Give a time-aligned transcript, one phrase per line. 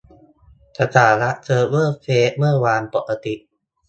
[0.79, 3.33] สถานะเซิร์ฟเวอร์เฟซเมื่อวาน: ปกติ